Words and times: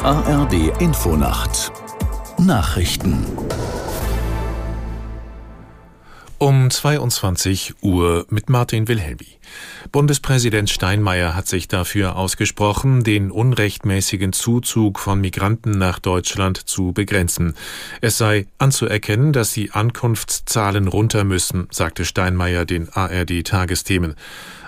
ARD 0.00 0.80
Infonacht 0.80 1.72
Nachrichten 2.38 3.26
um 6.38 6.70
22 6.70 7.74
Uhr 7.80 8.26
mit 8.28 8.50
Martin 8.50 8.88
Wilhelmi. 8.88 9.38
Bundespräsident 9.92 10.68
Steinmeier 10.68 11.34
hat 11.34 11.46
sich 11.46 11.68
dafür 11.68 12.16
ausgesprochen, 12.16 13.04
den 13.04 13.30
unrechtmäßigen 13.30 14.32
Zuzug 14.32 14.98
von 14.98 15.20
Migranten 15.20 15.70
nach 15.78 15.98
Deutschland 15.98 16.68
zu 16.68 16.92
begrenzen. 16.92 17.54
Es 18.00 18.18
sei 18.18 18.46
anzuerkennen, 18.58 19.32
dass 19.32 19.52
die 19.52 19.70
Ankunftszahlen 19.70 20.88
runter 20.88 21.24
müssen, 21.24 21.68
sagte 21.70 22.04
Steinmeier 22.04 22.64
den 22.64 22.88
ARD 22.90 23.44
Tagesthemen. 23.44 24.14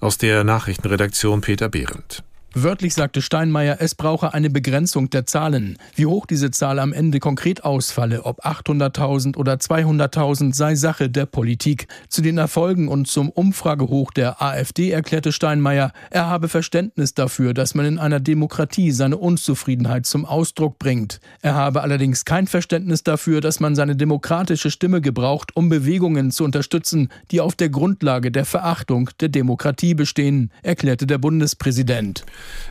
Aus 0.00 0.18
der 0.18 0.44
Nachrichtenredaktion 0.44 1.40
Peter 1.40 1.68
Behrendt. 1.68 2.24
Wörtlich 2.54 2.92
sagte 2.92 3.22
Steinmeier, 3.22 3.78
es 3.80 3.94
brauche 3.94 4.34
eine 4.34 4.50
Begrenzung 4.50 5.08
der 5.08 5.24
Zahlen. 5.24 5.78
Wie 5.94 6.04
hoch 6.04 6.26
diese 6.26 6.50
Zahl 6.50 6.78
am 6.80 6.92
Ende 6.92 7.18
konkret 7.18 7.64
ausfalle, 7.64 8.26
ob 8.26 8.44
800.000 8.44 9.38
oder 9.38 9.54
200.000, 9.54 10.52
sei 10.52 10.74
Sache 10.74 11.08
der 11.08 11.24
Politik. 11.24 11.86
Zu 12.08 12.20
den 12.20 12.36
Erfolgen 12.36 12.88
und 12.88 13.08
zum 13.08 13.30
Umfragehoch 13.30 14.12
der 14.12 14.42
AfD 14.42 14.90
erklärte 14.90 15.32
Steinmeier, 15.32 15.92
er 16.10 16.26
habe 16.26 16.48
Verständnis 16.48 17.14
dafür, 17.14 17.54
dass 17.54 17.74
man 17.74 17.86
in 17.86 17.98
einer 17.98 18.20
Demokratie 18.20 18.90
seine 18.90 19.16
Unzufriedenheit 19.16 20.04
zum 20.04 20.26
Ausdruck 20.26 20.78
bringt. 20.78 21.20
Er 21.40 21.54
habe 21.54 21.80
allerdings 21.80 22.26
kein 22.26 22.46
Verständnis 22.46 23.02
dafür, 23.02 23.40
dass 23.40 23.60
man 23.60 23.74
seine 23.74 23.96
demokratische 23.96 24.70
Stimme 24.70 25.00
gebraucht, 25.00 25.56
um 25.56 25.70
Bewegungen 25.70 26.30
zu 26.30 26.44
unterstützen, 26.44 27.08
die 27.30 27.40
auf 27.40 27.54
der 27.54 27.70
Grundlage 27.70 28.30
der 28.30 28.44
Verachtung 28.44 29.08
der 29.20 29.30
Demokratie 29.30 29.94
bestehen, 29.94 30.50
erklärte 30.62 31.06
der 31.06 31.16
Bundespräsident. 31.16 32.26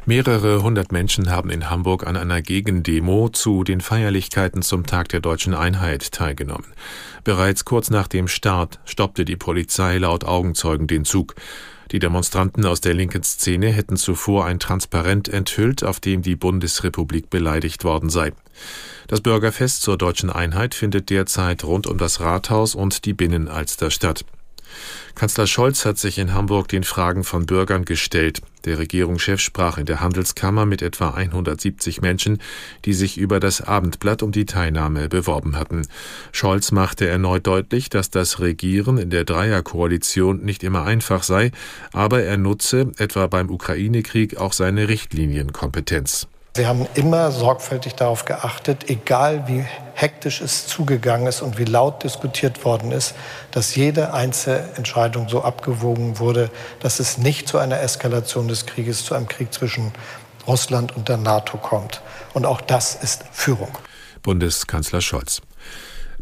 Mehrere 0.05 0.63
hundert 0.63 0.91
Menschen 0.91 1.29
haben 1.29 1.49
in 1.51 1.69
Hamburg 1.69 2.07
an 2.07 2.17
einer 2.17 2.41
Gegendemo 2.41 3.29
zu 3.29 3.63
den 3.63 3.81
Feierlichkeiten 3.81 4.63
zum 4.63 4.85
Tag 4.85 5.09
der 5.09 5.19
deutschen 5.19 5.53
Einheit 5.53 6.11
teilgenommen. 6.11 6.73
Bereits 7.23 7.65
kurz 7.65 7.89
nach 7.91 8.07
dem 8.07 8.27
Start 8.27 8.79
stoppte 8.85 9.25
die 9.25 9.35
Polizei 9.35 9.97
laut 9.97 10.23
Augenzeugen 10.23 10.87
den 10.87 11.05
Zug. 11.05 11.35
Die 11.91 11.99
Demonstranten 11.99 12.65
aus 12.65 12.81
der 12.81 12.93
linken 12.93 13.21
Szene 13.21 13.67
hätten 13.67 13.97
zuvor 13.97 14.45
ein 14.45 14.59
Transparent 14.59 15.27
enthüllt, 15.27 15.83
auf 15.83 15.99
dem 15.99 16.21
die 16.21 16.35
Bundesrepublik 16.35 17.29
beleidigt 17.29 17.83
worden 17.83 18.09
sei. 18.09 18.31
Das 19.07 19.21
Bürgerfest 19.21 19.81
zur 19.81 19.97
deutschen 19.97 20.29
Einheit 20.29 20.73
findet 20.73 21.09
derzeit 21.09 21.63
rund 21.63 21.85
um 21.85 21.97
das 21.97 22.21
Rathaus 22.21 22.75
und 22.75 23.05
die 23.05 23.13
Binnenalster 23.13 23.91
statt. 23.91 24.25
Kanzler 25.15 25.47
Scholz 25.47 25.85
hat 25.85 25.97
sich 25.97 26.17
in 26.17 26.33
Hamburg 26.33 26.67
den 26.67 26.83
Fragen 26.83 27.23
von 27.23 27.45
Bürgern 27.45 27.85
gestellt. 27.85 28.41
Der 28.65 28.77
Regierungschef 28.77 29.39
sprach 29.39 29.77
in 29.77 29.85
der 29.85 30.01
Handelskammer 30.01 30.65
mit 30.65 30.81
etwa 30.81 31.11
170 31.11 32.01
Menschen, 32.01 32.39
die 32.85 32.93
sich 32.93 33.17
über 33.17 33.39
das 33.39 33.61
Abendblatt 33.61 34.21
um 34.23 34.31
die 34.31 34.45
Teilnahme 34.45 35.09
beworben 35.09 35.57
hatten. 35.57 35.87
Scholz 36.31 36.71
machte 36.71 37.07
erneut 37.07 37.47
deutlich, 37.47 37.89
dass 37.89 38.09
das 38.09 38.39
Regieren 38.39 38.97
in 38.97 39.09
der 39.09 39.25
Dreierkoalition 39.25 40.41
nicht 40.41 40.63
immer 40.63 40.83
einfach 40.83 41.23
sei, 41.23 41.51
aber 41.91 42.21
er 42.23 42.37
nutze, 42.37 42.91
etwa 42.97 43.27
beim 43.27 43.49
Ukraine-Krieg, 43.49 44.37
auch 44.37 44.53
seine 44.53 44.87
Richtlinienkompetenz. 44.87 46.27
Sie 46.53 46.67
haben 46.67 46.85
immer 46.95 47.31
sorgfältig 47.31 47.95
darauf 47.95 48.25
geachtet, 48.25 48.89
egal 48.89 49.47
wie 49.47 49.65
hektisch 49.93 50.41
es 50.41 50.67
zugegangen 50.67 51.27
ist 51.27 51.41
und 51.41 51.57
wie 51.57 51.63
laut 51.63 52.03
diskutiert 52.03 52.65
worden 52.65 52.91
ist, 52.91 53.15
dass 53.51 53.73
jede 53.75 54.13
einzelne 54.13 54.67
Entscheidung 54.75 55.29
so 55.29 55.43
abgewogen 55.43 56.19
wurde, 56.19 56.49
dass 56.81 56.99
es 56.99 57.17
nicht 57.17 57.47
zu 57.47 57.57
einer 57.57 57.79
Eskalation 57.79 58.49
des 58.49 58.65
Krieges, 58.65 59.05
zu 59.05 59.15
einem 59.15 59.29
Krieg 59.29 59.53
zwischen 59.53 59.93
Russland 60.45 60.93
und 60.93 61.07
der 61.07 61.15
NATO 61.15 61.57
kommt. 61.57 62.01
Und 62.33 62.45
auch 62.45 62.59
das 62.59 62.95
ist 62.95 63.23
Führung. 63.31 63.77
Bundeskanzler 64.21 64.99
Scholz. 64.99 65.41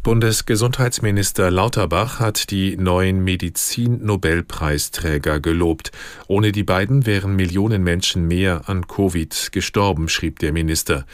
Bundesgesundheitsminister 0.10 1.52
Lauterbach 1.52 2.20
hat 2.20 2.50
die 2.50 2.76
neuen 2.76 3.24
Medizin-Nobelpreisträger 3.24 5.40
gelobt. 5.40 5.92
Ohne 6.26 6.52
die 6.52 6.64
beiden 6.64 7.06
wären 7.06 7.36
Millionen 7.36 7.84
Menschen 7.84 8.28
mehr 8.28 8.64
an 8.66 8.88
Covid 8.88 9.50
gestorben, 9.52 10.10
schrieb 10.10 10.40
der 10.40 10.52
Minister. 10.52 11.06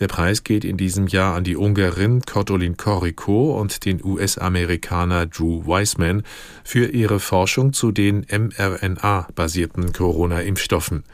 Der 0.00 0.08
Preis 0.08 0.44
geht 0.44 0.66
in 0.66 0.76
diesem 0.76 1.06
Jahr 1.06 1.34
an 1.34 1.44
die 1.44 1.56
Ungarin 1.56 2.20
Kotolin 2.26 2.76
Koriko 2.76 3.58
und 3.58 3.86
den 3.86 4.04
US-Amerikaner 4.04 5.24
Drew 5.24 5.66
Weissman 5.66 6.22
für 6.62 6.88
ihre 6.88 7.20
Forschung 7.20 7.72
zu 7.72 7.90
den 7.90 8.26
mRNA-basierten 8.28 9.94
Corona-Impfstoffen. 9.94 11.04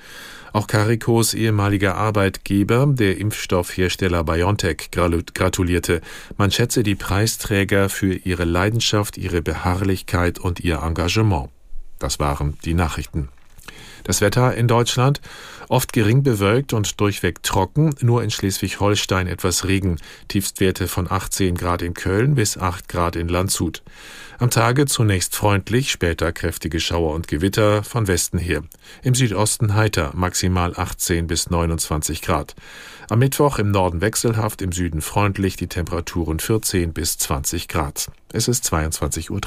Auch 0.53 0.67
Caricos 0.67 1.35
ehemaliger 1.35 1.97
Arbeitgeber, 1.97 2.87
der 2.89 3.19
Impfstoffhersteller 3.19 4.25
BioNTech, 4.25 4.91
gratulierte. 4.91 6.01
Man 6.37 6.51
schätze 6.51 6.83
die 6.83 6.95
Preisträger 7.29 7.91
für 7.91 8.15
ihre 8.15 8.45
Leidenschaft, 8.45 9.19
ihre 9.19 9.43
Beharrlichkeit 9.43 10.39
und 10.39 10.61
ihr 10.61 10.79
Engagement. 10.83 11.51
Das 11.99 12.19
waren 12.19 12.57
die 12.65 12.73
Nachrichten. 12.73 13.29
Das 14.09 14.23
Wetter 14.23 14.55
in 14.55 14.69
Deutschland 14.69 15.21
oft 15.69 15.93
gering 15.93 16.23
bewölkt 16.23 16.73
und 16.73 16.99
durchweg 16.99 17.43
trocken, 17.43 17.95
nur 18.01 18.23
in 18.23 18.31
Schleswig-Holstein 18.31 19.27
etwas 19.27 19.67
Regen, 19.67 19.99
Tiefstwerte 20.29 20.89
von 20.89 21.11
18 21.11 21.57
Grad 21.57 21.83
in 21.83 21.93
Köln 21.93 22.35
bis 22.35 22.57
8 22.57 22.89
Grad 22.89 23.17
in 23.17 23.29
Landshut. 23.29 23.83
Am 24.39 24.49
Tage 24.49 24.87
zunächst 24.87 25.37
freundlich, 25.37 25.91
später 25.91 26.33
kräftige 26.33 26.81
Schauer 26.81 27.15
und 27.15 27.29
Gewitter 27.29 27.83
von 27.83 28.09
Westen 28.09 28.39
her. 28.39 28.63
Im 29.03 29.15
Südosten 29.15 29.75
heiter, 29.75 30.13
maximal 30.15 30.73
18 30.75 31.27
bis 31.27 31.51
29 31.51 32.23
Grad. 32.23 32.55
Am 33.11 33.19
Mittwoch 33.19 33.59
im 33.59 33.71
Norden 33.71 34.01
wechselhaft, 34.01 34.63
im 34.63 34.73
Süden 34.73 35.03
freundlich, 35.03 35.57
die 35.57 35.67
Temperaturen 35.67 36.39
14 36.39 36.95
bis 36.95 37.19
20 37.19 37.69
Grad. 37.69 38.11
Es 38.33 38.49
ist 38.49 38.65
22.03 38.73 39.31
Uhr. 39.31 39.41